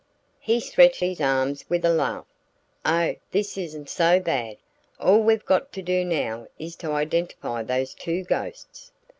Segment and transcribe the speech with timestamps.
[0.39, 2.25] He stretched his arms with a laugh.
[2.83, 4.57] "Oh, this isn't so bad!
[4.99, 8.91] All we've got to do now is to identify those two ghosts."